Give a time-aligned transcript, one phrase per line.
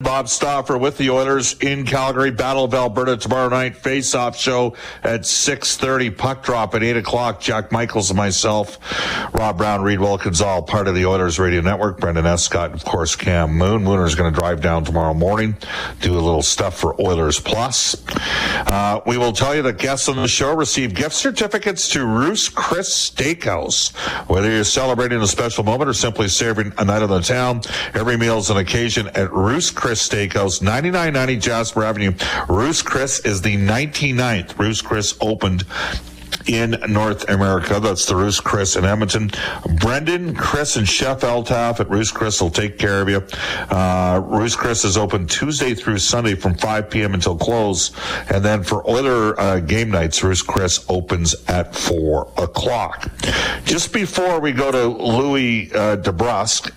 [0.00, 3.76] Bob Stauffer with the Oilers in Calgary, Battle of Alberta tomorrow night.
[3.76, 7.38] Face-off show at 6.30, puck drop at 8 o'clock.
[7.38, 8.78] Jack Michaels and myself,
[9.34, 12.00] Rob Brown, Reid Wilkins, all part of the Oilers Radio Network.
[12.00, 13.84] Brendan Escott, of course, Cam Moon.
[13.84, 15.54] Mooner's going to drive down tomorrow morning,
[16.00, 17.94] do a little stuff for Oilers Plus.
[18.66, 22.48] Uh, we will tell you that guests on the show receive gift certificates to Ruth's
[22.48, 23.94] Chris Steakhouse.
[24.30, 27.60] Whether you're celebrating a special moment or simply serving a night on the town,
[27.92, 32.12] every meal is an occasion at Ruth's Chris Steakhouse, 9990 Jasper Avenue.
[32.48, 34.58] Ruth's Chris is the 99th.
[34.58, 35.64] Ruth's Chris opened
[36.46, 37.80] in North America.
[37.80, 39.30] That's the Ruth's Chris in Edmonton.
[39.80, 43.22] Brendan, Chris, and Chef Eltaf at Ruth's Chris will take care of you.
[43.70, 47.14] Uh, Ruth's Chris is open Tuesday through Sunday from 5 p.m.
[47.14, 47.92] until close.
[48.30, 53.10] And then for other uh, game nights, Ruth's Chris opens at 4 o'clock.
[53.64, 56.72] Just before we go to Louie uh, DeBrusk,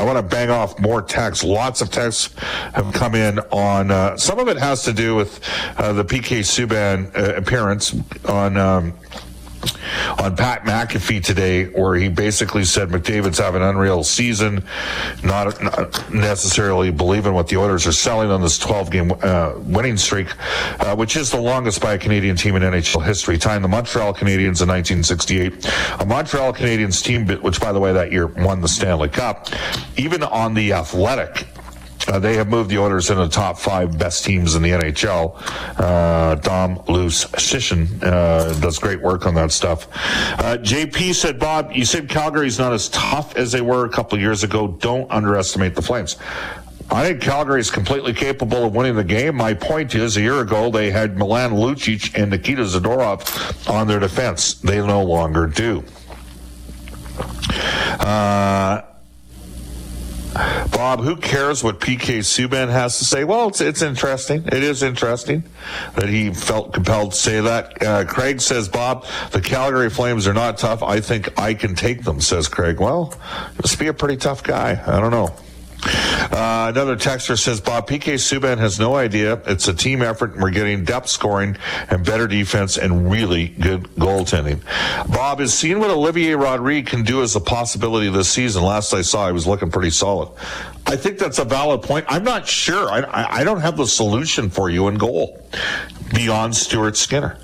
[0.00, 1.44] I want to bang off more texts.
[1.44, 2.34] Lots of texts
[2.72, 3.90] have come in on.
[3.90, 5.46] Uh, some of it has to do with
[5.76, 7.94] uh, the PK Subban uh, appearance
[8.24, 8.56] on.
[8.56, 8.94] Um,
[10.18, 14.64] on Pat McAfee today, where he basically said McDavid's having an unreal season,
[15.22, 19.96] not, not necessarily believing what the Oilers are selling on this 12 game uh, winning
[19.96, 20.28] streak,
[20.80, 24.14] uh, which is the longest by a Canadian team in NHL history, tying the Montreal
[24.14, 25.66] Canadiens in 1968.
[26.00, 29.48] A Montreal Canadiens team, which by the way that year won the Stanley Cup,
[29.96, 31.46] even on the Athletic.
[32.10, 35.36] Uh, they have moved the Oilers into the top five best teams in the NHL.
[35.78, 39.86] Uh, Dom Luszczyszyn uh, does great work on that stuff.
[40.40, 44.18] Uh, JP said, Bob, you said Calgary's not as tough as they were a couple
[44.18, 44.66] years ago.
[44.66, 46.16] Don't underestimate the Flames.
[46.90, 49.36] I think Calgary is completely capable of winning the game.
[49.36, 54.00] My point is, a year ago, they had Milan Lucic and Nikita Zadorov on their
[54.00, 54.54] defense.
[54.54, 55.84] They no longer do.
[58.00, 58.82] Uh,
[60.90, 63.22] Bob, who cares what PK Subban has to say?
[63.22, 64.42] Well, it's, it's interesting.
[64.46, 65.44] It is interesting
[65.94, 67.80] that he felt compelled to say that.
[67.80, 70.82] Uh, Craig says, Bob, the Calgary Flames are not tough.
[70.82, 72.80] I think I can take them, says Craig.
[72.80, 73.14] Well,
[73.62, 74.82] must be a pretty tough guy.
[74.84, 75.32] I don't know.
[76.30, 79.42] Uh, another texter says, Bob, PK Subban has no idea.
[79.46, 81.56] It's a team effort, and we're getting depth scoring
[81.88, 84.60] and better defense and really good goaltending.
[85.12, 88.62] Bob is seeing what Olivier Rodrigue can do as a possibility this season.
[88.62, 90.30] Last I saw, he was looking pretty solid.
[90.86, 92.06] I think that's a valid point.
[92.08, 92.88] I'm not sure.
[92.88, 95.44] I, I, don't have the solution for you in goal
[96.14, 97.38] beyond Stuart Skinner.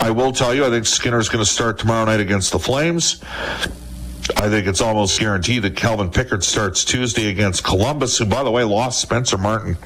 [0.00, 3.22] I will tell you, I think Skinner's going to start tomorrow night against the Flames.
[4.36, 8.50] I think it's almost guaranteed that Calvin Pickard starts Tuesday against Columbus, who, by the
[8.50, 9.76] way, lost Spencer Martin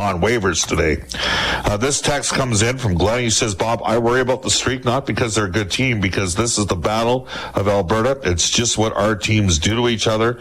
[0.00, 1.02] on waivers today.
[1.64, 3.22] Uh, this text comes in from Glenn.
[3.22, 6.34] He says, Bob, I worry about the streak not because they're a good team, because
[6.34, 8.20] this is the battle of Alberta.
[8.22, 10.38] It's just what our teams do to each other.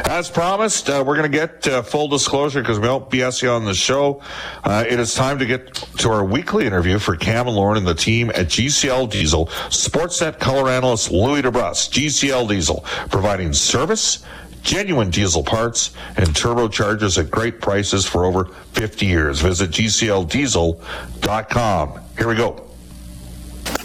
[0.04, 3.48] As promised, uh, we're going to get uh, full disclosure because we don't BS you
[3.50, 4.20] on the show.
[4.62, 7.86] Uh, it is time to get to our weekly interview for Cam and Lauren and
[7.86, 9.46] the team at GCL Diesel.
[9.46, 14.24] Sportsnet color analyst Louie DeBrusk, GCL Diesel, providing service,
[14.62, 19.40] genuine diesel parts and turbochargers at great prices for over 50 years.
[19.40, 22.00] Visit GCLDiesel.com.
[22.18, 22.60] Here we go.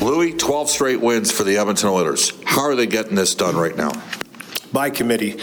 [0.01, 2.33] Louie, 12 straight wins for the Edmonton Oilers.
[2.45, 3.91] How are they getting this done right now?
[4.71, 5.39] By committee.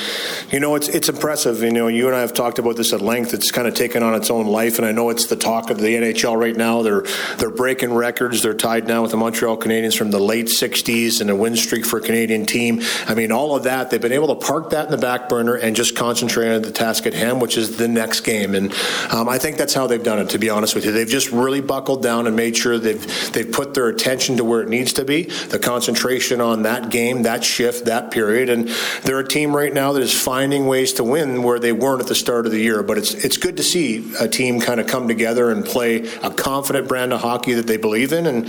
[0.50, 1.62] You know, it's it's impressive.
[1.62, 3.34] You know, you and I have talked about this at length.
[3.34, 5.78] It's kind of taken on its own life, and I know it's the talk of
[5.78, 6.82] the NHL right now.
[6.82, 7.05] They're
[7.38, 8.43] they're breaking records.
[8.43, 11.84] They're tied now with the Montreal Canadiens from the late '60s and a win streak
[11.84, 12.82] for a Canadian team.
[13.06, 15.55] I mean, all of that they've been able to park that in the back burner
[15.55, 18.55] and just concentrate on the task at hand, which is the next game.
[18.55, 18.72] And
[19.11, 20.31] um, I think that's how they've done it.
[20.31, 23.50] To be honest with you, they've just really buckled down and made sure they've they've
[23.50, 27.44] put their attention to where it needs to be, the concentration on that game, that
[27.44, 28.69] shift, that period, and
[29.02, 32.09] they're a team right now that is finding ways to win where they weren't at
[32.09, 32.83] the start of the year.
[32.83, 36.31] But it's it's good to see a team kind of come together and play a
[36.31, 38.47] confident brand of hockey that they believe in, and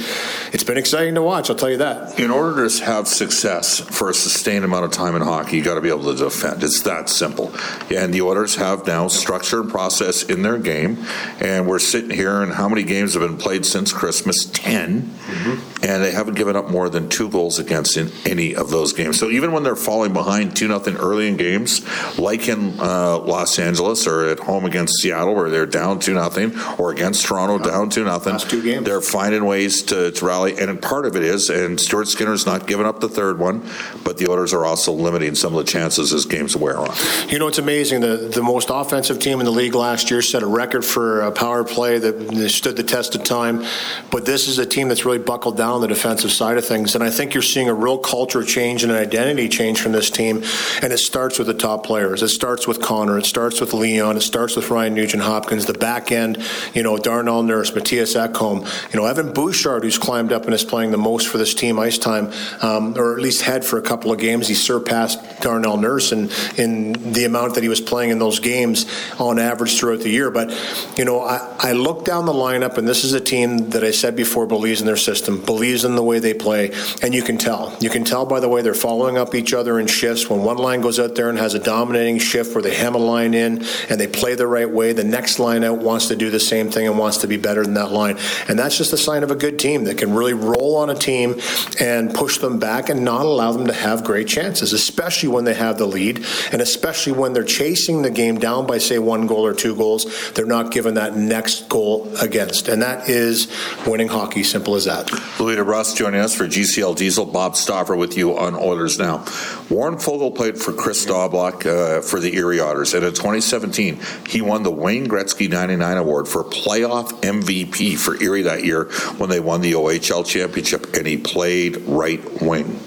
[0.51, 1.49] it's been exciting to watch.
[1.49, 2.19] I'll tell you that.
[2.19, 5.75] In order to have success for a sustained amount of time in hockey, you got
[5.75, 6.63] to be able to defend.
[6.63, 7.53] It's that simple.
[7.89, 11.05] And the Oilers have now structure and process in their game,
[11.39, 14.45] and we're sitting here, and how many games have been played since Christmas?
[14.45, 15.85] 10 mm-hmm.
[15.85, 19.19] and they haven't given up more than two goals against in any of those games.
[19.19, 21.85] So even when they're falling behind two nothing early in games,
[22.17, 26.51] like in uh, Los Angeles or at home against Seattle, where they're down two nothing,
[26.77, 28.37] or against Toronto down two nothing.
[28.39, 28.85] Two games.
[28.85, 32.67] They're finding ways to, to rally, and part of it is, and Stuart Skinner's not
[32.67, 33.67] giving up the third one,
[34.03, 36.93] but the Oilers are also limiting some of the chances as games wear on.
[37.29, 38.01] You know, it's amazing.
[38.01, 41.31] The the most offensive team in the league last year set a record for a
[41.31, 43.63] power play that stood the test of time,
[44.09, 46.95] but this is a team that's really buckled down on the defensive side of things,
[46.95, 50.09] and I think you're seeing a real culture change and an identity change from this
[50.09, 50.43] team
[50.81, 52.23] and it starts with the top players.
[52.23, 53.17] It starts with Connor.
[53.17, 54.17] It starts with Leon.
[54.17, 55.65] It starts with Ryan Nugent Hopkins.
[55.65, 56.37] The back end,
[56.73, 60.63] you know, Darnell Nurse, Mattias Ekholm, you know, Evan Bouchard, who's climbed up and is
[60.63, 63.81] playing the most for this team ice time, um, or at least had for a
[63.81, 64.47] couple of games.
[64.47, 68.85] He surpassed Darnell Nurse in, in the amount that he was playing in those games
[69.19, 70.31] on average throughout the year.
[70.31, 70.51] But,
[70.97, 73.91] you know, I, I look down the lineup, and this is a team that I
[73.91, 76.71] said before believes in their system, believes in the way they play,
[77.01, 77.75] and you can tell.
[77.79, 80.29] You can tell by the way they're following up each other in shifts.
[80.29, 82.97] When one line goes out there and has a dominating shift where they hem a
[82.97, 86.29] line in and they play the right way, the next line out wants to do
[86.29, 88.17] the same thing and wants to be better than that line.
[88.47, 90.95] And that's just a sign of a good team that can really roll on a
[90.95, 91.39] team
[91.79, 95.53] and push them back and not allow them to have great chances, especially when they
[95.53, 99.45] have the lead and especially when they're chasing the game down by, say, one goal
[99.45, 100.31] or two goals.
[100.31, 102.67] They're not given that next goal against.
[102.67, 103.47] And that is
[103.85, 105.11] winning hockey, simple as that.
[105.39, 107.25] Louie DeBrusk joining us for GCL Diesel.
[107.25, 109.25] Bob Stauffer with you on Oilers Now.
[109.69, 109.97] Warren
[110.31, 112.93] Played for Kris Knoblauch uh, for the Erie Otters.
[112.93, 118.43] And in 2017, he won the Wayne Gretzky 99 Award for playoff MVP for Erie
[118.43, 118.85] that year
[119.17, 122.79] when they won the OHL championship, and he played right wing.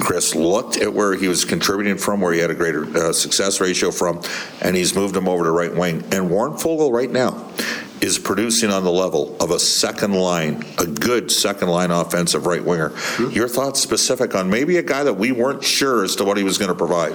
[0.00, 3.60] Kris looked at where he was contributing from, where he had a greater uh, success
[3.60, 4.22] ratio from,
[4.60, 6.04] and he's moved him over to right wing.
[6.12, 7.45] And Warren Foegele right now
[8.00, 12.64] is producing on the level of a second line, a good second line offensive right
[12.64, 12.92] winger.
[13.30, 16.44] Your thoughts specific on maybe a guy that we weren't sure as to what he
[16.44, 17.14] was going to provide?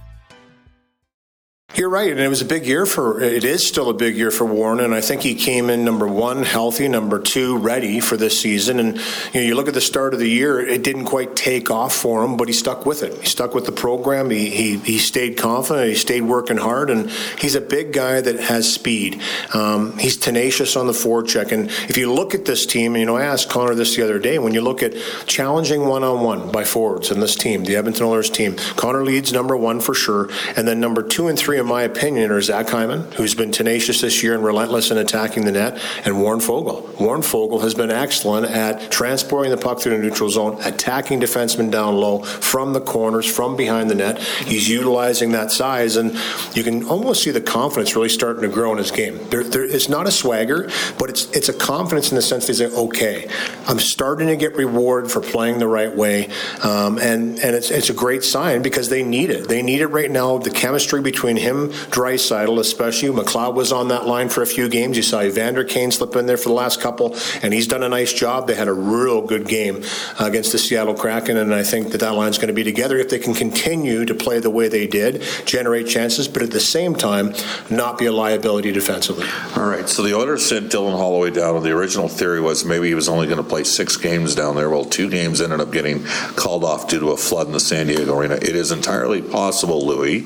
[1.73, 3.21] You're right, and it was a big year for.
[3.21, 6.05] It is still a big year for Warren, and I think he came in number
[6.05, 8.77] one healthy, number two ready for this season.
[8.77, 8.97] And
[9.33, 11.95] you know, you look at the start of the year, it didn't quite take off
[11.95, 13.17] for him, but he stuck with it.
[13.21, 14.29] He stuck with the program.
[14.29, 15.87] He he, he stayed confident.
[15.87, 17.09] He stayed working hard, and
[17.39, 19.21] he's a big guy that has speed.
[19.53, 23.15] Um, he's tenacious on the forecheck, and if you look at this team, you know,
[23.15, 24.39] I asked Connor this the other day.
[24.39, 24.93] When you look at
[25.25, 29.31] challenging one on one by forwards in this team, the Edmonton Oilers team, Connor leads
[29.31, 32.69] number one for sure, and then number two and three in my opinion, are Zach
[32.69, 36.99] Hyman, who's been tenacious this year and relentless in attacking the net, and Warren Foegele.
[36.99, 41.71] Warren Foegele has been excellent at transporting the puck through the neutral zone, attacking defensemen
[41.71, 44.19] down low from the corners, from behind the net.
[44.19, 46.17] He's utilizing that size, and
[46.53, 49.19] you can almost see the confidence really starting to grow in his game.
[49.29, 52.53] There, there, it's not a swagger, but it's it's a confidence in the sense that
[52.53, 53.29] he's like, okay,
[53.67, 56.29] I'm starting to get rewarded for playing the right way,
[56.63, 59.47] um, and and it's it's a great sign because they need it.
[59.47, 60.39] They need it right now.
[60.39, 64.97] The chemistry between him, Draisaitl, especially McLeod was on that line for a few games.
[64.97, 67.89] You saw Evander Kane slip in there for the last couple, and he's done a
[67.89, 68.47] nice job.
[68.47, 69.83] They had a real good game
[70.19, 73.09] against the Seattle Kraken, and I think that that line's going to be together if
[73.09, 76.95] they can continue to play the way they did, generate chances, but at the same
[76.95, 77.33] time
[77.69, 79.27] not be a liability defensively.
[79.55, 79.87] All right.
[79.87, 83.27] So the Oilers sent Dylan Holloway down, the original theory was maybe he was only
[83.27, 84.69] going to play six games down there.
[84.69, 86.03] Well, two games ended up getting
[86.35, 88.35] called off due to a flood in the San Diego Arena.
[88.35, 90.25] It is entirely possible, Louie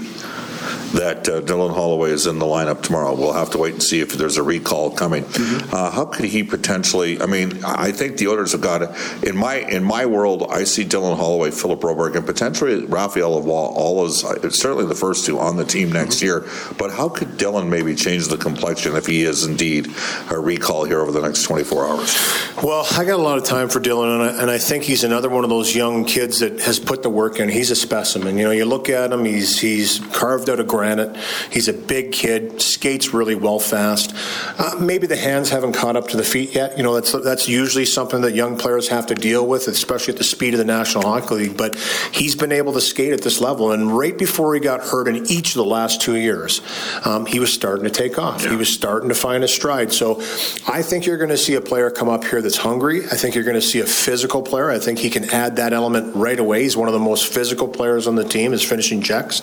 [0.93, 3.13] that uh, Dylan Holloway is in the lineup tomorrow.
[3.15, 5.23] We'll have to wait and see if there's a recall coming.
[5.23, 5.75] Mm-hmm.
[5.75, 7.21] Uh, how could he potentially?
[7.21, 9.23] I mean, I think the Oilers have got it.
[9.23, 13.71] In my in my world, I see Dylan Holloway, Philip Broberg, and potentially Raphael Lavoie,
[13.75, 16.25] all as uh, certainly the first two on the team next mm-hmm.
[16.25, 16.75] year.
[16.77, 19.87] But how could Dylan maybe change the complexion if he is indeed
[20.29, 22.15] a recall here over the next 24 hours?
[22.63, 25.03] Well, I got a lot of time for Dylan, and I, and I think he's
[25.03, 27.49] another one of those young kids that has put the work in.
[27.49, 28.37] He's a specimen.
[28.37, 31.15] You know, you look at him; he's he's carved out a granite.
[31.51, 34.13] He's a big kid, skates really well fast.
[34.59, 36.77] Uh, maybe the hands haven't caught up to the feet yet.
[36.77, 40.17] You know, that's that's usually something that young players have to deal with, especially at
[40.17, 41.57] the speed of the National Hockey League.
[41.57, 41.75] But
[42.11, 45.25] he's been able to skate at this level, and right before he got hurt in
[45.27, 46.61] each of the last two years,
[47.05, 48.43] um, he was starting to take off.
[48.43, 48.49] Yeah.
[48.49, 49.93] He was starting to find a stride.
[49.93, 50.19] So
[50.67, 53.05] I think you're going to see a player come up here that's hungry.
[53.05, 54.69] I think you're going to see a physical player.
[54.69, 56.63] I think he can add that element right away.
[56.63, 58.51] He's one of the most physical players on the team.
[58.55, 59.41] Is finishing checks,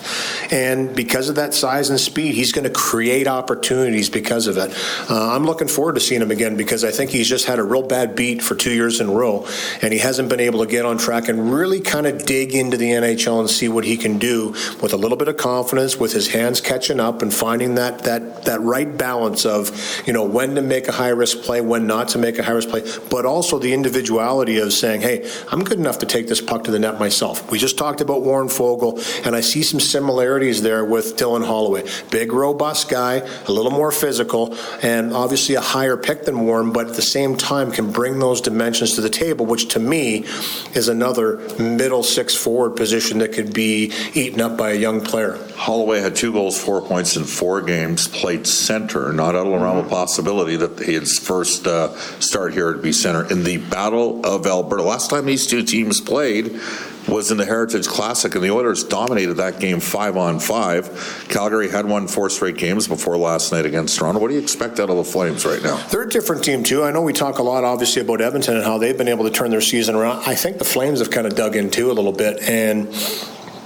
[0.51, 4.75] and because of that size and speed, he's going to create opportunities because of it.
[5.09, 7.63] Uh, I'm looking forward to seeing him again because I think he's just had a
[7.63, 9.47] real bad beat for two years in a row,
[9.81, 12.75] and he hasn't been able to get on track and really kind of dig into
[12.75, 14.49] the NHL and see what he can do
[14.81, 18.43] with a little bit of confidence, with his hands catching up and finding that that
[18.43, 19.71] that right balance of
[20.05, 22.51] you know when to make a high risk play, when not to make a high
[22.51, 26.41] risk play, but also the individuality of saying, hey, I'm good enough to take this
[26.41, 27.49] puck to the net myself.
[27.49, 31.83] We just talked about Warren Foegele, and I see some similarities there with Dylan Holloway.
[32.11, 33.15] Big, robust guy,
[33.47, 37.37] a little more physical, and obviously a higher pick than Warren, but at the same
[37.37, 40.25] time can bring those dimensions to the table, which to me
[40.73, 45.37] is another middle six forward position that could be eaten up by a young player.
[45.55, 49.57] Holloway had two goals, four points in four games, played center, not out of the
[49.57, 54.25] realm of possibility that his first uh, start here would be center in the Battle
[54.25, 54.83] of Alberta.
[54.83, 56.59] Last time these two teams played,
[57.07, 61.25] was in the Heritage Classic, and the Oilers dominated that game five on five.
[61.29, 64.19] Calgary had won four straight games before last night against Toronto.
[64.19, 65.77] What do you expect out of the Flames right now?
[65.87, 66.83] They're a different team, too.
[66.83, 69.31] I know we talk a lot, obviously, about Edmonton and how they've been able to
[69.31, 70.23] turn their season around.
[70.25, 72.41] I think the Flames have kind of dug in, too, a little bit.
[72.41, 72.87] And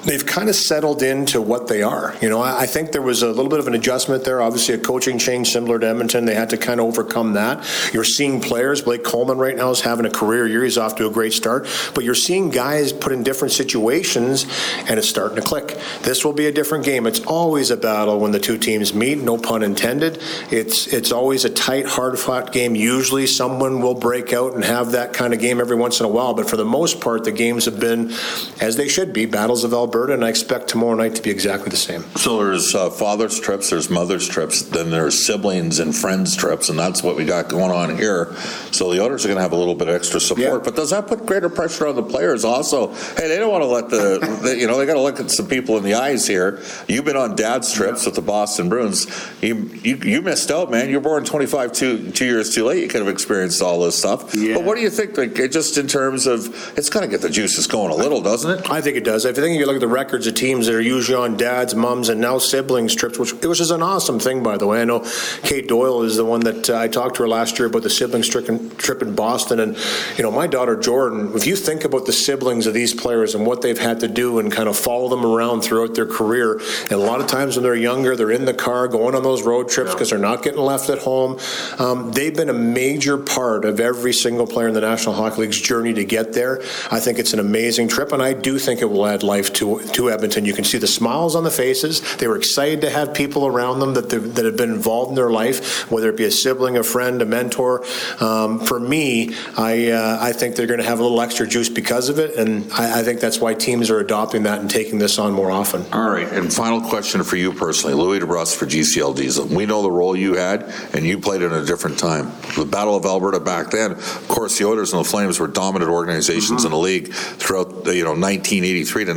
[0.08, 2.16] they've kind of settled into what they are.
[2.22, 4.42] You know, I, think there was a little bit of an adjustment there.
[4.42, 6.26] Obviously, a coaching change similar to Edmonton.
[6.26, 7.68] They had to kind of overcome that.
[7.94, 8.82] You're seeing players.
[8.82, 10.64] Blake Coleman right now is having a career year.
[10.64, 11.68] He's off to a great start.
[11.94, 14.46] But you're seeing guys put in different situations,
[14.88, 15.78] and it's starting to click.
[16.04, 17.06] This will be a different game.
[17.06, 19.18] It's always a battle when the two teams meet.
[19.18, 20.22] No pun intended.
[20.52, 22.76] It's it's always a tight, hard-fought game.
[22.76, 26.10] Usually, someone will break out and have that kind of game every once in a
[26.10, 26.34] while.
[26.34, 28.14] But for the most part, the games have been
[28.62, 29.26] as they should be.
[29.26, 32.04] Battles of Alberta Alberta, and I expect tomorrow night to be exactly the same.
[32.18, 36.78] So there's uh, father's trips, there's mother's trips, then there's siblings and friends trips, and
[36.78, 38.36] that's what we got going on here.
[38.72, 40.40] So the owners are going to have a little bit of extra support.
[40.40, 40.60] Yeah.
[40.64, 42.94] But does that put greater pressure on the players also?
[42.94, 45.32] Hey, they don't want to let the, the you know, they got to look at
[45.32, 46.62] some people in the eyes here.
[46.88, 48.10] You've been on dad's trips yeah.
[48.10, 49.08] with the Boston Bruins.
[49.42, 50.90] You, you, you missed out, man.
[50.90, 52.84] You were born 25, two, two years too late.
[52.84, 54.36] You could have experienced all this stuff.
[54.36, 54.56] Yeah.
[54.56, 57.30] But what do you think, like, just in terms of, it's going to get the
[57.30, 58.70] juices going a little, doesn't it?
[58.70, 59.26] I think it does.
[59.26, 61.74] I think you look at the the records of teams that are usually on dads,
[61.74, 64.82] mums, and now siblings trips, which which is an awesome thing, by the way.
[64.82, 65.06] I know
[65.44, 67.90] Kate Doyle is the one that uh, I talked to her last year about the
[67.90, 69.78] siblings trip in, trip in Boston, and
[70.18, 71.32] you know my daughter Jordan.
[71.36, 74.40] If you think about the siblings of these players and what they've had to do
[74.40, 77.64] and kind of follow them around throughout their career, and a lot of times when
[77.64, 80.18] they're younger, they're in the car going on those road trips because yeah.
[80.18, 81.40] they're not getting left at home.
[81.80, 85.62] Um, they've been a major part of every single player in the National Hockey League's
[85.62, 86.62] journey to get there.
[86.92, 89.67] I think it's an amazing trip, and I do think it will add life to
[89.68, 90.46] to, to Edmonton.
[90.46, 92.02] You can see the smiles on the faces.
[92.18, 95.30] They were excited to have people around them that, that have been involved in their
[95.30, 97.84] life, whether it be a sibling, a friend, a mentor.
[98.20, 101.70] Um, for me, I, uh, I think they're going to have a little extra juice
[101.70, 105.00] because of it, and I, I think that's why teams are adopting that and taking
[105.00, 105.86] this on more often.
[105.92, 109.48] All right, and final question for you personally, Louie DeBrusk for GCL Diesel.
[109.48, 112.32] We know the role you had, and you played in a different time.
[112.56, 115.92] The Battle of Alberta back then, of course, the Oilers and the Flames were dominant
[115.92, 116.68] organizations mm-hmm.
[116.68, 119.14] in the league throughout the, you know 1983 to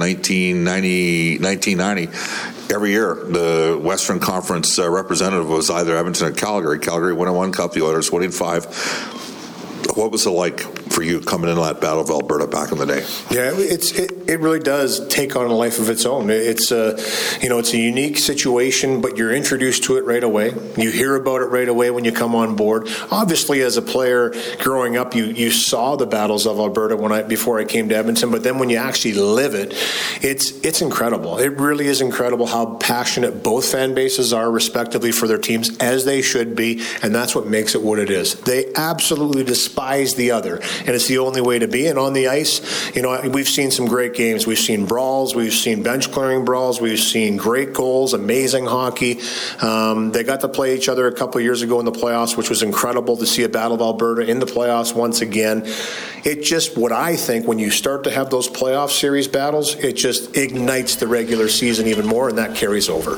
[0.54, 6.78] 1990, 1990 every year the Western Conference uh, representative was either Edmonton or Calgary.
[6.78, 8.64] Calgary winning one cup, the Oilers winning five.
[9.96, 12.86] What was it like for you coming into that Battle of Alberta back in the
[12.86, 13.04] day?
[13.30, 16.28] Yeah, it's it, it really does take on a life of its own.
[16.30, 16.98] It's a
[17.40, 20.52] you know it's a unique situation, but you're introduced to it right away.
[20.76, 22.88] You hear about it right away when you come on board.
[23.10, 27.22] Obviously, as a player growing up, you you saw the battles of Alberta when I
[27.22, 29.72] before I came to Edmonton, but then when you actually live it,
[30.22, 31.38] it's it's incredible.
[31.38, 36.04] It really is incredible how passionate both fan bases are, respectively, for their teams as
[36.04, 38.34] they should be, and that's what makes it what it is.
[38.34, 41.86] They absolutely despise the other and it's the only way to be.
[41.86, 42.60] And on the ice,
[42.94, 44.46] you know, we've seen some great games.
[44.46, 49.20] We've seen brawls, we've seen bench clearing brawls, we've seen great goals, amazing hockey.
[49.60, 52.50] Um, they got to play each other a couple years ago in the playoffs, which
[52.50, 55.62] was incredible to see a Battle of Alberta in the playoffs once again.
[56.24, 59.94] It just, what I think, when you start to have those playoff series battles, it
[59.94, 63.16] just ignites the regular season even more, and that carries over.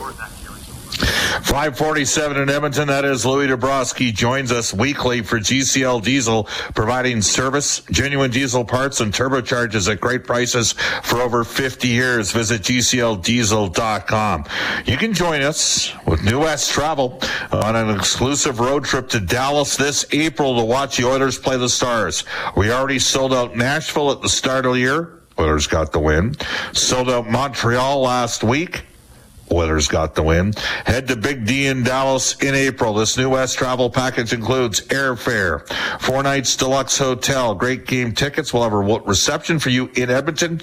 [1.02, 2.88] 547 in Edmonton.
[2.88, 6.44] That is Louie DeBrusk joins us weekly for GCL Diesel,
[6.74, 12.32] providing service, genuine diesel parts, and turbocharges at great prices for over 50 years.
[12.32, 14.44] Visit GCLDiesel.com.
[14.86, 19.76] You can join us with New West Travel on an exclusive road trip to Dallas
[19.76, 22.24] this April to watch the Oilers play the Stars.
[22.56, 25.18] We already sold out Nashville at the start of the year.
[25.38, 26.34] Oilers got the win.
[26.72, 28.84] Sold out Montreal last week.
[29.52, 30.54] Oilers got the win.
[30.86, 32.94] Head to Big D in Dallas in April.
[32.94, 35.68] This New West travel package includes airfare,
[36.00, 38.52] four nights deluxe hotel, great game tickets.
[38.52, 40.60] We'll have a reception for you in Edmonton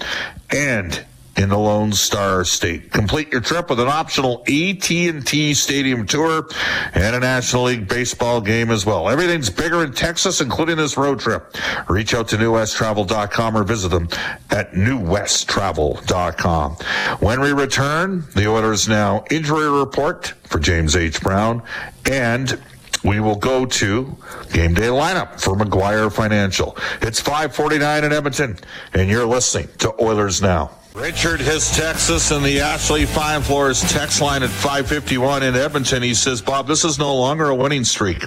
[0.50, 1.04] and
[1.40, 2.92] in the Lone Star State.
[2.92, 6.46] Complete your trip with an optional AT&T Stadium tour
[6.92, 9.08] and a National League baseball game as well.
[9.08, 11.56] Everything's bigger in Texas, including this road trip.
[11.88, 14.08] Reach out to newwesttravel.com or visit them
[14.50, 16.72] at newwesttravel.com.
[17.20, 21.22] When we return, the Oilers now injury report for James H.
[21.22, 21.62] Brown
[22.04, 22.60] and
[23.02, 24.14] we will go to
[24.52, 26.76] game day lineup for McGuire Financial.
[27.00, 28.58] It's 549 in Edmonton,
[28.92, 30.72] and you're listening to Oilers Now.
[30.94, 36.02] Richard has Texas and the Ashley Fine Floors text line at 551 in Edmonton.
[36.02, 38.24] He says, Bob, this is no longer a winning streak.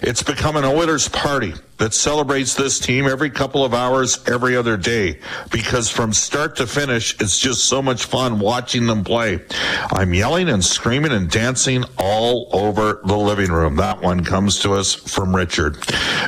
[0.00, 4.76] It's become an Oilers party that celebrates this team every couple of hours, every other
[4.76, 5.18] day,
[5.50, 9.40] because from start to finish, it's just so much fun watching them play.
[9.90, 13.76] I'm yelling and screaming and dancing all over the living room.
[13.76, 15.76] That one comes to us from Richard.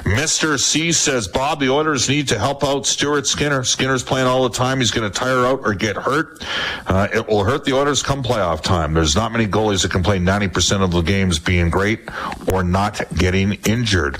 [0.04, 0.58] Mr.
[0.58, 3.62] C says, Bob, the Oilers need to help out Stuart Skinner.
[3.62, 4.78] Skinner's playing all the time.
[4.78, 6.42] He's going to tire out or get hurt.
[6.86, 8.94] Uh, it will hurt the Oilers come playoff time.
[8.94, 12.00] There's not many goalies that can play 90% of the games being great
[12.50, 14.18] or not getting injured.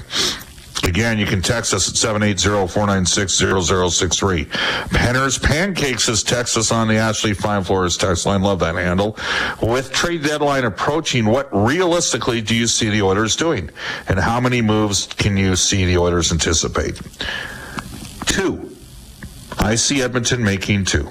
[0.85, 4.51] Again, you can text us at 780-496-0063.
[4.91, 8.43] Penner's Pancakes is text us on the Ashley Fine Floors text line.
[8.43, 9.17] Love that handle.
[9.63, 13.71] With trade deadline approaching, what realistically do you see the Oilers doing?
[14.09, 17.01] And how many moves can you see the Oilers anticipate?
[18.27, 18.77] Two.
[19.59, 21.09] I see Edmonton making two.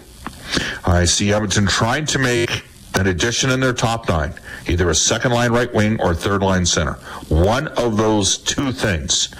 [0.83, 4.33] I see Edmonton trying to make an addition in their top nine,
[4.67, 6.93] either a second line right wing or third line center.
[7.29, 9.33] One of those two things.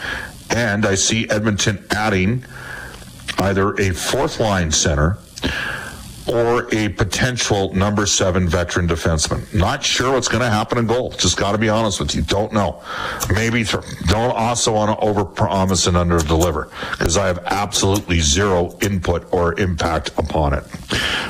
[0.50, 2.46] And I see Edmonton adding
[3.40, 5.18] either a fourth line center
[6.28, 9.54] or a potential number seven veteran defenseman.
[9.54, 11.12] Not sure what's going to happen in goal.
[11.12, 12.22] Just got to be honest with you.
[12.22, 12.82] Don't know.
[13.34, 18.20] Maybe th- don't also want to over promise and under deliver because I have absolutely
[18.20, 20.64] zero input or impact upon it.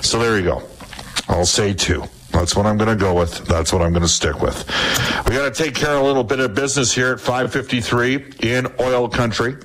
[0.02, 0.64] So there you go.
[1.28, 2.04] I'll say two.
[2.32, 3.46] That's what I'm going to go with.
[3.46, 4.66] That's what I'm going to stick with.
[5.28, 8.68] We got to take care of a little bit of business here at 553 in
[8.80, 9.58] oil country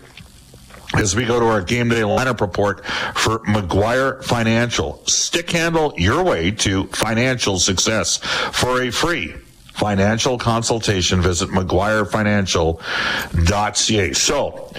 [0.94, 5.02] as we go to our game day lineup report for McGuire Financial.
[5.06, 9.34] Stick handle your way to financial success for a free
[9.76, 14.12] financial consultation, visit McGuireFinancial.ca.
[14.14, 14.70] So,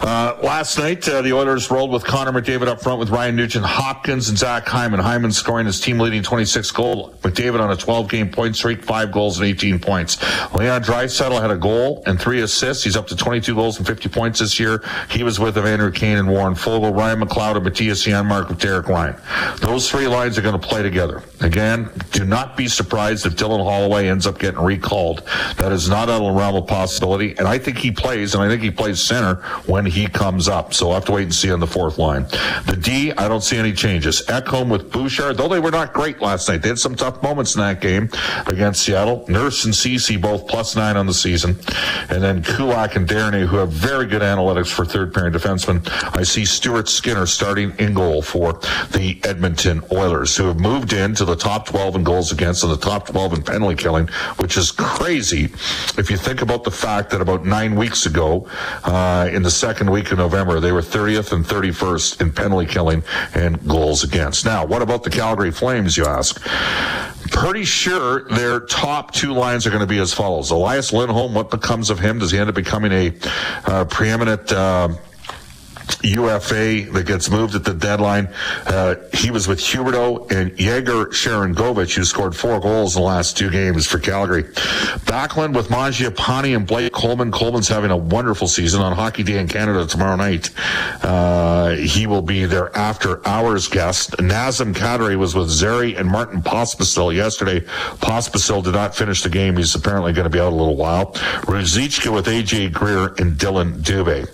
[0.00, 3.64] uh, last night, uh, the Oilers rolled with Connor McDavid up front with Ryan Nugent
[3.64, 5.00] Hopkins and Zach Hyman.
[5.00, 7.14] Hyman scoring his team leading 26 goal.
[7.22, 10.18] McDavid on a 12 game point streak, five goals and 18 points.
[10.54, 12.84] Leon Draisaitl had a goal and three assists.
[12.84, 14.82] He's up to 22 goals and 50 points this year.
[15.08, 18.88] He was with Evander Kane and Warren Foegele, Ryan McLeod, and Mattias Janmark with Derek
[18.88, 19.16] Ryan.
[19.60, 21.22] Those three lines are going to play together.
[21.40, 25.22] Again, do not be surprised if Dylan Holloway ends up getting recalled.
[25.56, 27.34] That is not out of the realm of possibility.
[27.38, 30.74] And I think he plays, and I think he plays center when he comes up.
[30.74, 32.24] So we'll have to wait and see on the fourth line.
[32.66, 34.22] The D, I don't see any changes.
[34.26, 36.60] Ekholm with Bouchard, though they were not great last night.
[36.60, 38.10] They had some tough moments in that game
[38.46, 39.24] against Seattle.
[39.28, 41.56] Nurse and Ceci both plus nine on the season.
[42.10, 45.88] And then Kulak and Desharnais, who have very good analytics for third pairing defensemen.
[46.16, 48.54] I see Stuart Skinner starting in goal for
[48.90, 52.76] the Edmonton Oilers, who have moved into the top 12 in goals against and the
[52.76, 55.44] top 12 in penalty killing, which is crazy
[55.98, 58.46] if you think about the fact that about nine weeks ago,
[58.84, 63.02] uh, in the second week of November, they were 30th and 31st in penalty killing
[63.34, 64.44] and goals against.
[64.44, 66.40] Now, what about the Calgary Flames, you ask?
[67.30, 70.50] Pretty sure their top two lines are going to be as follows.
[70.50, 72.18] Elias Lindholm, what becomes of him?
[72.18, 73.14] Does he end up becoming a
[73.64, 74.90] uh, preeminent uh,
[76.02, 78.28] UFA that gets moved at the deadline.
[78.66, 83.36] Uh, he was with Huberdeau and Yegor Sharangovich, who scored four goals in the last
[83.36, 84.44] two games for Calgary.
[85.04, 87.30] Backlund with Mangiapane and Blake Coleman.
[87.30, 90.50] Coleman's having a wonderful season on Hockey Day in Canada tomorrow night.
[91.02, 94.12] Uh, he will be their after hours guest.
[94.18, 97.60] Nazem Kadri was with Zary and Martin Pospisil yesterday.
[97.60, 99.56] Pospisil did not finish the game.
[99.56, 101.12] He's apparently going to be out a little while.
[101.42, 104.26] Ruzicka with AJ Greer and Dillon Dubé.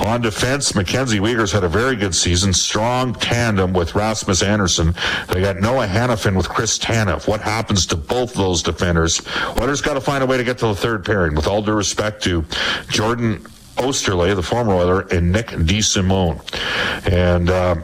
[0.00, 2.54] On defense, MacKenzie Weegar's had a very good season.
[2.54, 4.94] Strong tandem with Rasmus Andersson.
[5.28, 7.28] They got Noah Hanifin with Chris Tanev.
[7.28, 9.20] What happens to both those defenders?
[9.60, 11.34] Oilers got to find a way to get to the third pairing.
[11.34, 12.44] With all due respect to
[12.88, 13.40] Jordan
[13.76, 16.40] Oesterle, the former Oiler, and Nick DeSimone.
[17.06, 17.76] And, uh,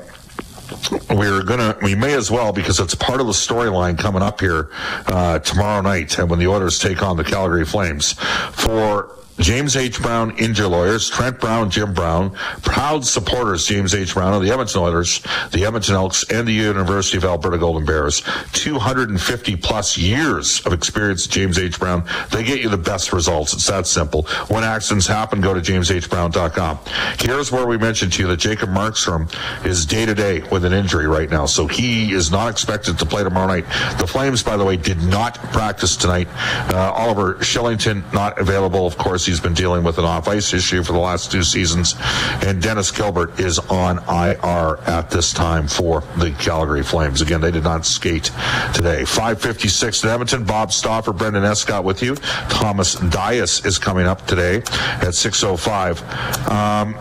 [1.11, 4.70] we're gonna we may as well because it's part of the storyline coming up here
[5.07, 8.14] uh, tomorrow night and when the Oilers take on the Calgary Flames
[8.52, 10.01] for James H.
[10.01, 12.31] Brown Injury Lawyers, Trent Brown, Jim Brown,
[12.62, 14.14] proud supporters James H.
[14.14, 15.20] Brown of the Edmonton Oilers,
[15.53, 18.22] the Edmonton Elks, and the University of Alberta Golden Bears.
[18.53, 21.79] 250 plus years of experience James H.
[21.79, 22.05] Brown.
[22.31, 23.53] They get you the best results.
[23.53, 24.22] It's that simple.
[24.49, 26.79] When accidents happen, go to jameshbrown.com.
[27.18, 29.33] Here's where we mentioned to you that Jacob Markstrom
[29.66, 33.07] is day to day with an injury right now, so he is not expected to
[33.07, 33.66] play tomorrow night.
[33.99, 36.29] The Flames, by the way, did not practice tonight.
[36.72, 40.82] Uh, Oliver Kylington not available, of course he's been dealing with an off ice issue
[40.82, 41.94] for the last two seasons.
[42.42, 47.20] And Dennis Gilbert is on IR at this time for the Calgary Flames.
[47.20, 48.30] Again, they did not skate
[48.74, 49.04] today.
[49.04, 50.44] 556 in Edmonton.
[50.44, 52.14] Bob Stauffer, Brendan Escott with you.
[52.48, 54.62] Thomas Dias is coming up today
[55.02, 56.00] at 605.
[56.48, 56.94] Um,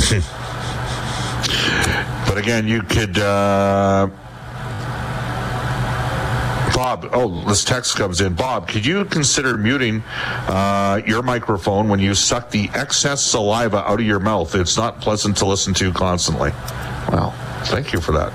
[2.26, 3.18] but again, you could.
[3.18, 4.08] Uh,
[6.80, 8.32] Bob, oh, this text comes in.
[8.32, 10.02] Bob, could you consider muting
[10.48, 14.54] uh, your microphone when you suck the excess saliva out of your mouth?
[14.54, 16.52] It's not pleasant to listen to constantly.
[17.12, 17.32] Well,
[17.64, 18.32] thank you for that.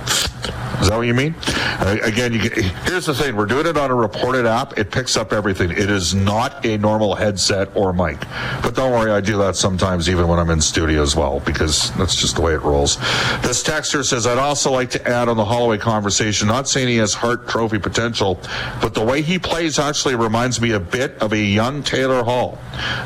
[0.81, 1.33] Is that what you mean?
[1.47, 4.77] Uh, again, you can, here's the thing: we're doing it on a reported app.
[4.77, 5.71] It picks up everything.
[5.71, 8.19] It is not a normal headset or mic.
[8.61, 11.91] But don't worry, I do that sometimes, even when I'm in studio as well, because
[11.95, 12.97] that's just the way it rolls.
[13.41, 16.47] This texter says, "I'd also like to add on the Holloway conversation.
[16.47, 18.39] Not saying he has Hart Trophy potential,
[18.81, 22.57] but the way he plays actually reminds me a bit of a young Taylor Hall.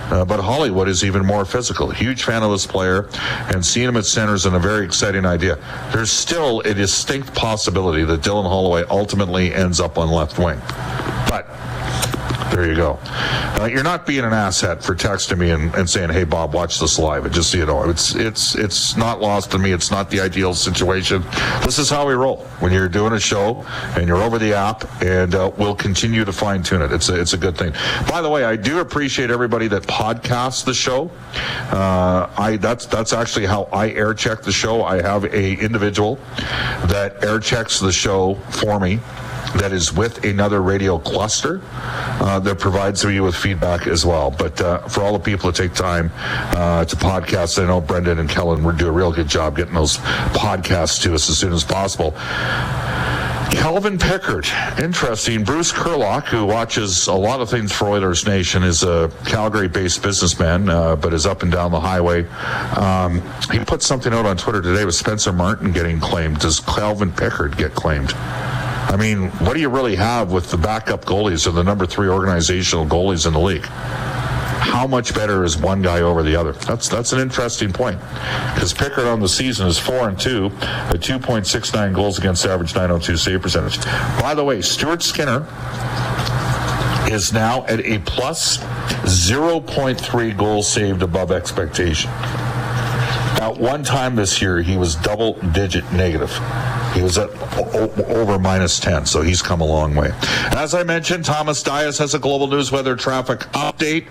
[0.09, 1.91] Uh, but Hollywood is even more physical.
[1.91, 3.07] Huge fan of this player,
[3.53, 5.57] and seeing him at center is a very exciting idea.
[5.91, 10.57] There's still a distinct possibility." Possibility that Dylan Holloway ultimately ends up on left wing.
[11.27, 11.45] But
[12.51, 12.99] there you go.
[13.03, 16.79] Uh, you're not being an asset for texting me and, and saying, "Hey, Bob, watch
[16.79, 19.71] this live." And Just so you know, it's it's it's not lost to me.
[19.71, 21.23] It's not the ideal situation.
[21.63, 24.83] This is how we roll when you're doing a show and you're over the app,
[25.01, 26.91] and uh, we'll continue to fine tune it.
[26.91, 27.73] It's a, it's a good thing.
[28.09, 31.11] By the way, I do appreciate everybody that podcasts the show.
[31.71, 34.83] Uh, I that's that's actually how I air check the show.
[34.83, 36.17] I have a individual
[36.87, 38.99] that air checks the show for me
[39.55, 44.31] that is with another radio cluster uh, that provides you with feedback as well.
[44.31, 48.19] But uh, for all the people that take time uh, to podcast, I know Brendan
[48.19, 51.53] and Kellen would do a real good job getting those podcasts to us as soon
[51.53, 52.13] as possible.
[53.51, 54.47] Calvin Pickard,
[54.79, 55.43] interesting.
[55.43, 60.69] Bruce Kerlock, who watches a lot of things for Oilers Nation, is a Calgary-based businessman,
[60.69, 62.27] uh, but is up and down the highway.
[62.77, 66.39] Um, he put something out on Twitter today with Spencer Martin getting claimed.
[66.39, 68.13] Does Calvin Pickard get claimed?
[68.89, 72.09] I mean, what do you really have with the backup goalies or the number three
[72.09, 73.65] organizational goalies in the league?
[73.65, 76.53] How much better is one guy over the other?
[76.53, 77.99] That's that's an interesting point
[78.55, 83.17] because Pickard on the season is four and two, a 2.69 goals against average, 902
[83.17, 83.79] save percentage.
[84.19, 85.47] By the way, Stuart Skinner
[87.11, 92.09] is now at a plus 0.3 goals saved above expectation.
[93.39, 96.31] At one time this year, he was double digit negative.
[96.93, 100.11] He was at o- over minus 10, so he's come a long way.
[100.51, 104.07] As I mentioned, Thomas Dias has a global news weather traffic update.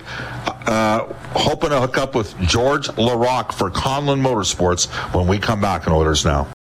[0.67, 5.87] Uh, hoping to hook up with George LaRock for Conlon Motorsports when we come back
[5.87, 6.49] in Oilers Now.